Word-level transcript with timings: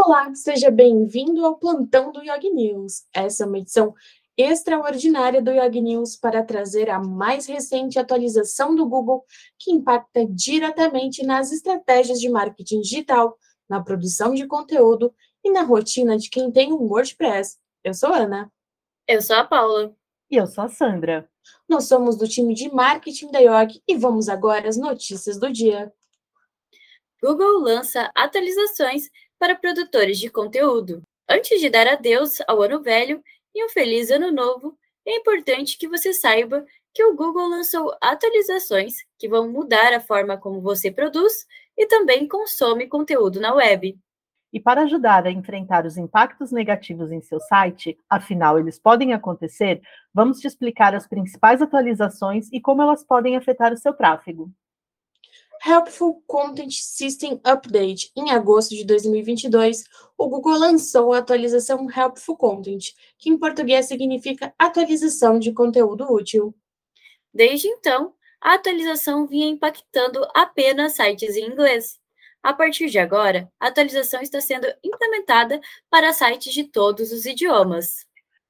Olá, 0.00 0.32
seja 0.32 0.70
bem-vindo 0.70 1.44
ao 1.44 1.56
plantão 1.56 2.12
do 2.12 2.22
Yog 2.22 2.50
News. 2.50 3.02
Essa 3.12 3.42
é 3.42 3.46
uma 3.46 3.58
edição 3.58 3.92
extraordinária 4.36 5.42
do 5.42 5.50
Yog 5.50 5.80
News 5.80 6.14
para 6.14 6.44
trazer 6.44 6.88
a 6.88 7.00
mais 7.00 7.46
recente 7.46 7.98
atualização 7.98 8.76
do 8.76 8.88
Google 8.88 9.24
que 9.58 9.72
impacta 9.72 10.24
diretamente 10.24 11.26
nas 11.26 11.50
estratégias 11.50 12.20
de 12.20 12.28
marketing 12.28 12.80
digital, 12.80 13.36
na 13.68 13.82
produção 13.82 14.34
de 14.34 14.46
conteúdo 14.46 15.12
e 15.44 15.50
na 15.50 15.62
rotina 15.62 16.16
de 16.16 16.30
quem 16.30 16.52
tem 16.52 16.72
um 16.72 16.84
WordPress. 16.84 17.58
Eu 17.82 17.92
sou 17.92 18.14
Ana. 18.14 18.52
Eu 19.06 19.20
sou 19.20 19.34
a 19.34 19.44
Paula. 19.44 19.92
E 20.30 20.36
eu 20.36 20.46
sou 20.46 20.62
a 20.62 20.68
Sandra. 20.68 21.28
Nós 21.68 21.88
somos 21.88 22.16
do 22.16 22.28
time 22.28 22.54
de 22.54 22.72
marketing 22.72 23.32
da 23.32 23.40
Yog 23.40 23.82
e 23.86 23.96
vamos 23.96 24.28
agora 24.28 24.68
às 24.68 24.76
notícias 24.76 25.40
do 25.40 25.52
dia. 25.52 25.92
Google 27.20 27.58
lança 27.58 28.12
atualizações 28.14 29.10
para 29.38 29.56
produtores 29.56 30.18
de 30.18 30.28
conteúdo. 30.30 31.02
Antes 31.28 31.60
de 31.60 31.70
dar 31.70 31.86
adeus 31.86 32.38
ao 32.46 32.62
ano 32.62 32.82
velho 32.82 33.22
e 33.54 33.64
um 33.64 33.68
feliz 33.68 34.10
ano 34.10 34.32
novo, 34.32 34.76
é 35.06 35.16
importante 35.16 35.78
que 35.78 35.88
você 35.88 36.12
saiba 36.12 36.64
que 36.92 37.04
o 37.04 37.14
Google 37.14 37.48
lançou 37.48 37.96
atualizações 38.00 38.94
que 39.18 39.28
vão 39.28 39.50
mudar 39.50 39.92
a 39.92 40.00
forma 40.00 40.36
como 40.36 40.60
você 40.60 40.90
produz 40.90 41.46
e 41.76 41.86
também 41.86 42.26
consome 42.26 42.88
conteúdo 42.88 43.40
na 43.40 43.54
web. 43.54 43.98
E 44.52 44.58
para 44.58 44.82
ajudar 44.82 45.26
a 45.26 45.30
enfrentar 45.30 45.84
os 45.84 45.98
impactos 45.98 46.50
negativos 46.50 47.12
em 47.12 47.20
seu 47.20 47.38
site, 47.38 47.98
afinal 48.08 48.58
eles 48.58 48.78
podem 48.78 49.12
acontecer, 49.12 49.80
vamos 50.12 50.40
te 50.40 50.46
explicar 50.46 50.94
as 50.94 51.06
principais 51.06 51.60
atualizações 51.60 52.50
e 52.50 52.60
como 52.60 52.82
elas 52.82 53.04
podem 53.04 53.36
afetar 53.36 53.72
o 53.72 53.76
seu 53.76 53.92
tráfego. 53.92 54.50
Helpful 55.64 56.22
Content 56.26 56.70
System 56.70 57.40
Update. 57.44 58.10
Em 58.16 58.30
agosto 58.30 58.74
de 58.74 58.84
2022, 58.84 59.84
o 60.16 60.28
Google 60.28 60.58
lançou 60.58 61.12
a 61.12 61.18
atualização 61.18 61.88
Helpful 61.90 62.36
Content, 62.36 62.92
que 63.18 63.30
em 63.30 63.38
português 63.38 63.86
significa 63.86 64.54
atualização 64.58 65.38
de 65.38 65.52
conteúdo 65.52 66.10
útil. 66.12 66.54
Desde 67.32 67.68
então, 67.68 68.14
a 68.40 68.54
atualização 68.54 69.26
vinha 69.26 69.48
impactando 69.48 70.26
apenas 70.34 70.94
sites 70.94 71.36
em 71.36 71.46
inglês. 71.46 71.98
A 72.42 72.52
partir 72.52 72.88
de 72.88 72.98
agora, 72.98 73.50
a 73.58 73.66
atualização 73.66 74.22
está 74.22 74.40
sendo 74.40 74.66
implementada 74.82 75.60
para 75.90 76.12
sites 76.12 76.52
de 76.52 76.64
todos 76.64 77.12
os 77.12 77.26
idiomas. 77.26 78.06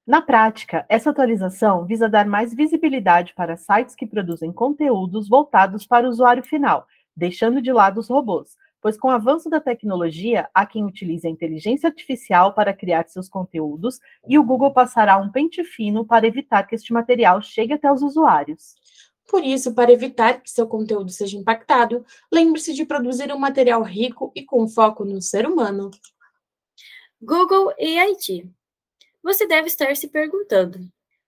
Na 0.06 0.22
prática, 0.22 0.86
essa 0.88 1.10
atualização 1.10 1.84
visa 1.84 2.08
dar 2.08 2.26
mais 2.26 2.54
visibilidade 2.54 3.34
para 3.34 3.56
sites 3.56 3.94
que 3.94 4.06
produzem 4.06 4.52
conteúdos 4.52 5.28
voltados 5.28 5.86
para 5.86 6.06
o 6.06 6.10
usuário 6.10 6.42
final 6.42 6.86
deixando 7.18 7.60
de 7.60 7.72
lado 7.72 7.98
os 7.98 8.08
robôs, 8.08 8.56
pois 8.80 8.96
com 8.96 9.08
o 9.08 9.10
avanço 9.10 9.50
da 9.50 9.60
tecnologia, 9.60 10.48
há 10.54 10.64
quem 10.64 10.84
utilize 10.84 11.26
a 11.26 11.30
inteligência 11.30 11.88
artificial 11.88 12.54
para 12.54 12.72
criar 12.72 13.08
seus 13.08 13.28
conteúdos 13.28 13.98
e 14.26 14.38
o 14.38 14.44
Google 14.44 14.72
passará 14.72 15.18
um 15.18 15.30
pente 15.30 15.64
fino 15.64 16.06
para 16.06 16.28
evitar 16.28 16.62
que 16.62 16.76
este 16.76 16.92
material 16.92 17.42
chegue 17.42 17.72
até 17.72 17.90
os 17.92 18.02
usuários. 18.02 18.76
Por 19.26 19.44
isso, 19.44 19.74
para 19.74 19.92
evitar 19.92 20.40
que 20.40 20.48
seu 20.48 20.66
conteúdo 20.66 21.10
seja 21.10 21.36
impactado, 21.36 22.06
lembre-se 22.32 22.72
de 22.72 22.86
produzir 22.86 23.30
um 23.32 23.38
material 23.38 23.82
rico 23.82 24.32
e 24.34 24.44
com 24.44 24.68
foco 24.68 25.04
no 25.04 25.20
ser 25.20 25.46
humano. 25.46 25.90
Google 27.20 27.74
e 27.76 27.98
IT. 27.98 28.48
Você 29.22 29.46
deve 29.46 29.66
estar 29.66 29.94
se 29.96 30.08
perguntando: 30.08 30.78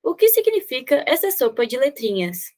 o 0.02 0.14
que 0.14 0.28
significa 0.28 1.04
essa 1.06 1.30
sopa 1.32 1.66
de 1.66 1.77
letrinhas? 1.77 2.54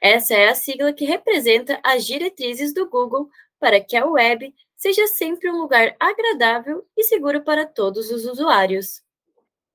Essa 0.00 0.34
é 0.34 0.48
a 0.48 0.54
sigla 0.54 0.92
que 0.92 1.04
representa 1.04 1.78
as 1.84 2.06
diretrizes 2.06 2.72
do 2.72 2.88
Google 2.88 3.28
para 3.58 3.80
que 3.80 3.96
a 3.96 4.06
web 4.06 4.54
seja 4.74 5.06
sempre 5.06 5.50
um 5.50 5.58
lugar 5.58 5.94
agradável 6.00 6.86
e 6.96 7.04
seguro 7.04 7.42
para 7.42 7.66
todos 7.66 8.10
os 8.10 8.24
usuários. 8.24 9.02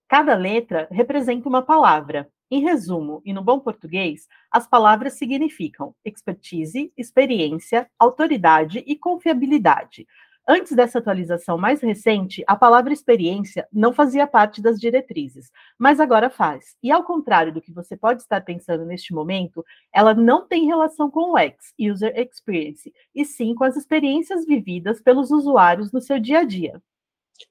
Cada 0.07 0.35
letra 0.35 0.87
representa 0.91 1.47
uma 1.47 1.61
palavra. 1.61 2.27
Em 2.49 2.61
resumo, 2.61 3.21
e 3.25 3.33
no 3.33 3.43
bom 3.43 3.59
português, 3.59 4.27
as 4.51 4.67
palavras 4.67 5.13
significam 5.13 5.95
expertise, 6.03 6.91
experiência, 6.95 7.89
autoridade 7.99 8.83
e 8.85 8.95
confiabilidade, 8.95 10.07
Antes 10.47 10.73
dessa 10.73 10.99
atualização 10.99 11.57
mais 11.57 11.81
recente, 11.81 12.43
a 12.45 12.55
palavra 12.55 12.93
experiência 12.93 13.67
não 13.73 13.91
fazia 13.91 14.27
parte 14.27 14.61
das 14.61 14.79
diretrizes, 14.79 15.51
mas 15.77 15.99
agora 15.99 16.29
faz. 16.29 16.77
E 16.83 16.91
ao 16.91 17.03
contrário 17.03 17.51
do 17.51 17.59
que 17.59 17.73
você 17.73 17.97
pode 17.97 18.21
estar 18.21 18.41
pensando 18.41 18.85
neste 18.85 19.11
momento, 19.11 19.65
ela 19.91 20.13
não 20.13 20.47
tem 20.47 20.67
relação 20.67 21.09
com 21.09 21.31
o 21.31 21.37
X, 21.37 21.73
User 21.79 22.13
Experience, 22.15 22.93
e 23.15 23.25
sim 23.25 23.55
com 23.55 23.63
as 23.63 23.75
experiências 23.75 24.45
vividas 24.45 25.01
pelos 25.01 25.31
usuários 25.31 25.91
no 25.91 25.99
seu 25.99 26.19
dia 26.19 26.39
a 26.39 26.43
dia. 26.43 26.79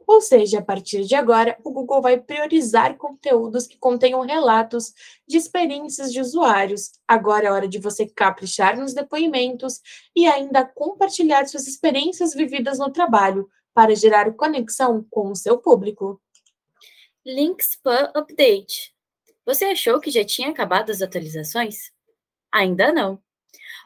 Ou 0.07 0.21
seja, 0.21 0.59
a 0.59 0.65
partir 0.65 1.05
de 1.05 1.15
agora, 1.15 1.59
o 1.65 1.71
Google 1.71 2.01
vai 2.01 2.19
priorizar 2.19 2.97
conteúdos 2.97 3.67
que 3.67 3.79
contenham 3.79 4.21
relatos 4.21 4.93
de 5.27 5.37
experiências 5.37 6.13
de 6.13 6.21
usuários. 6.21 6.93
Agora 7.07 7.47
é 7.47 7.51
hora 7.51 7.69
de 7.69 7.79
você 7.79 8.07
caprichar 8.07 8.79
nos 8.79 8.95
depoimentos 8.95 9.81
e 10.15 10.27
ainda 10.27 10.65
compartilhar 10.65 11.47
suas 11.47 11.67
experiências 11.67 12.35
vividas 12.35 12.79
no 12.79 12.91
trabalho 12.91 13.49
para 13.75 13.95
gerar 13.95 14.33
conexão 14.35 15.07
com 15.11 15.31
o 15.31 15.37
seu 15.37 15.59
público. 15.59 16.21
Link 17.25 17.61
Spam 17.63 18.11
Update. 18.15 18.95
Você 19.47 19.67
achou 19.67 20.01
que 20.01 20.11
já 20.11 20.25
tinha 20.25 20.51
acabado 20.51 20.91
as 20.91 21.03
atualizações? 21.03 21.91
Ainda 22.53 22.93
não. 22.93 23.21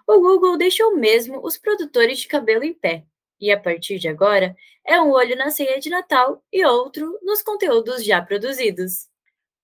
O 0.07 0.21
Google 0.21 0.57
deixou 0.57 0.97
mesmo 0.97 1.45
os 1.45 1.59
produtores 1.59 2.21
de 2.21 2.29
cabelo 2.29 2.65
em 2.65 2.75
pé 2.75 3.05
e 3.41 3.51
a 3.51 3.61
partir 3.61 3.99
de 3.99 4.09
agora 4.09 4.55
é 4.87 5.01
um 5.01 5.11
olho 5.11 5.37
na 5.37 5.51
ceia 5.51 5.79
de 5.79 5.91
Natal 5.91 6.43
e 6.53 6.65
outro 6.65 7.19
nos 7.23 7.43
conteúdos 7.43 8.05
já 8.05 8.21
produzidos. 8.23 9.09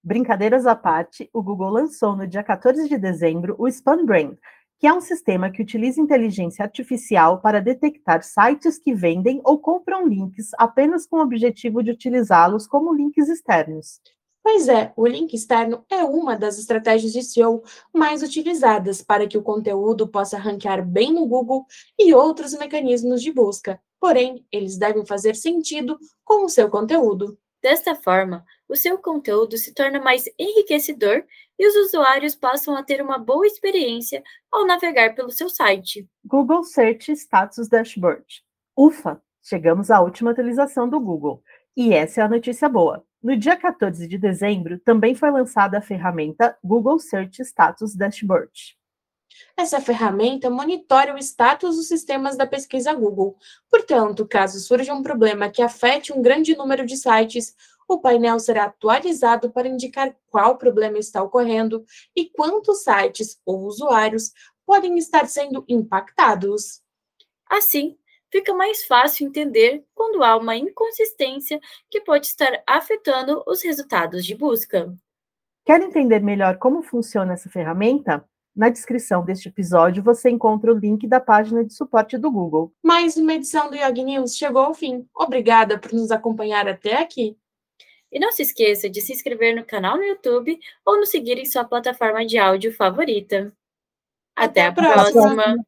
Brincadeiras 0.02 0.66
à 0.66 0.76
parte, 0.76 1.30
o 1.32 1.42
Google 1.42 1.70
lançou 1.70 2.14
no 2.14 2.26
dia 2.26 2.42
14 2.42 2.88
de 2.88 2.98
dezembro 2.98 3.56
o 3.58 3.66
Spam 3.66 4.04
Brain, 4.04 4.36
que 4.78 4.86
é 4.86 4.92
um 4.92 5.00
sistema 5.00 5.50
que 5.50 5.62
utiliza 5.62 6.00
inteligência 6.00 6.62
artificial 6.62 7.40
para 7.40 7.60
detectar 7.60 8.22
sites 8.22 8.78
que 8.78 8.92
vendem 8.92 9.40
ou 9.42 9.58
compram 9.58 10.06
links 10.06 10.50
apenas 10.58 11.06
com 11.06 11.16
o 11.16 11.22
objetivo 11.22 11.82
de 11.82 11.90
utilizá-los 11.90 12.66
como 12.66 12.92
links 12.92 13.28
externos. 13.28 13.98
Pois 14.44 14.68
é, 14.68 14.92
o 14.94 15.06
link 15.06 15.32
externo 15.32 15.86
é 15.90 16.04
uma 16.04 16.36
das 16.36 16.58
estratégias 16.58 17.14
de 17.14 17.22
SEO 17.22 17.62
mais 17.90 18.22
utilizadas 18.22 19.00
para 19.00 19.26
que 19.26 19.38
o 19.38 19.42
conteúdo 19.42 20.06
possa 20.06 20.36
ranquear 20.36 20.86
bem 20.86 21.14
no 21.14 21.26
Google 21.26 21.64
e 21.98 22.12
outros 22.12 22.52
mecanismos 22.52 23.22
de 23.22 23.32
busca. 23.32 23.80
Porém, 23.98 24.46
eles 24.52 24.76
devem 24.76 25.06
fazer 25.06 25.34
sentido 25.34 25.98
com 26.22 26.44
o 26.44 26.48
seu 26.50 26.68
conteúdo. 26.68 27.38
Desta 27.62 27.94
forma, 27.94 28.44
o 28.68 28.76
seu 28.76 28.98
conteúdo 28.98 29.56
se 29.56 29.72
torna 29.72 29.98
mais 29.98 30.26
enriquecedor 30.38 31.24
e 31.58 31.66
os 31.66 31.74
usuários 31.86 32.34
passam 32.34 32.76
a 32.76 32.82
ter 32.82 33.00
uma 33.00 33.16
boa 33.16 33.46
experiência 33.46 34.22
ao 34.52 34.66
navegar 34.66 35.14
pelo 35.14 35.30
seu 35.30 35.48
site. 35.48 36.06
Google 36.22 36.64
Search 36.64 37.10
Status 37.12 37.66
Dashboard. 37.66 38.44
Ufa! 38.76 39.22
Chegamos 39.42 39.90
à 39.90 40.02
última 40.02 40.32
atualização 40.32 40.86
do 40.86 41.00
Google. 41.00 41.42
E 41.74 41.94
essa 41.94 42.20
é 42.20 42.24
a 42.24 42.28
notícia 42.28 42.68
boa. 42.68 43.02
No 43.24 43.34
dia 43.38 43.56
14 43.56 44.06
de 44.06 44.18
dezembro, 44.18 44.78
também 44.78 45.14
foi 45.14 45.30
lançada 45.30 45.78
a 45.78 45.80
ferramenta 45.80 46.58
Google 46.62 46.98
Search 46.98 47.40
Status 47.40 47.96
Dashboard. 47.96 48.76
Essa 49.56 49.80
ferramenta 49.80 50.50
monitora 50.50 51.14
o 51.14 51.16
status 51.16 51.76
dos 51.76 51.88
sistemas 51.88 52.36
da 52.36 52.46
pesquisa 52.46 52.92
Google. 52.92 53.38
Portanto, 53.70 54.28
caso 54.28 54.60
surja 54.60 54.92
um 54.92 55.02
problema 55.02 55.48
que 55.48 55.62
afete 55.62 56.12
um 56.12 56.20
grande 56.20 56.54
número 56.54 56.84
de 56.84 56.98
sites, 56.98 57.56
o 57.88 57.98
painel 57.98 58.38
será 58.38 58.64
atualizado 58.64 59.50
para 59.50 59.68
indicar 59.68 60.14
qual 60.26 60.58
problema 60.58 60.98
está 60.98 61.22
ocorrendo 61.22 61.82
e 62.14 62.26
quantos 62.28 62.82
sites 62.82 63.40
ou 63.46 63.64
usuários 63.64 64.32
podem 64.66 64.98
estar 64.98 65.26
sendo 65.28 65.64
impactados. 65.66 66.82
Assim, 67.50 67.96
fica 68.34 68.52
mais 68.52 68.84
fácil 68.84 69.28
entender 69.28 69.84
quando 69.94 70.24
há 70.24 70.36
uma 70.36 70.56
inconsistência 70.56 71.60
que 71.88 72.00
pode 72.00 72.26
estar 72.26 72.64
afetando 72.66 73.44
os 73.46 73.62
resultados 73.62 74.26
de 74.26 74.34
busca. 74.34 74.92
Quer 75.64 75.80
entender 75.80 76.20
melhor 76.20 76.58
como 76.58 76.82
funciona 76.82 77.34
essa 77.34 77.48
ferramenta? 77.48 78.28
Na 78.54 78.68
descrição 78.68 79.24
deste 79.24 79.48
episódio 79.48 80.02
você 80.02 80.30
encontra 80.30 80.72
o 80.72 80.76
link 80.76 81.06
da 81.06 81.20
página 81.20 81.64
de 81.64 81.72
suporte 81.72 82.18
do 82.18 82.28
Google. 82.28 82.72
Mais 82.82 83.16
uma 83.16 83.34
edição 83.34 83.70
do 83.70 83.76
Yog 83.76 84.02
News 84.02 84.36
chegou 84.36 84.62
ao 84.62 84.74
fim. 84.74 85.06
Obrigada 85.14 85.78
por 85.78 85.92
nos 85.92 86.10
acompanhar 86.10 86.66
até 86.66 87.00
aqui. 87.00 87.38
E 88.10 88.18
não 88.18 88.32
se 88.32 88.42
esqueça 88.42 88.90
de 88.90 89.00
se 89.00 89.12
inscrever 89.12 89.54
no 89.54 89.64
canal 89.64 89.96
no 89.96 90.02
YouTube 90.02 90.58
ou 90.84 90.98
nos 90.98 91.10
seguir 91.10 91.38
em 91.38 91.46
sua 91.46 91.64
plataforma 91.64 92.26
de 92.26 92.36
áudio 92.36 92.74
favorita. 92.74 93.52
Até, 94.34 94.62
até 94.62 94.66
a 94.66 94.72
próxima. 94.72 95.34
próxima. 95.34 95.66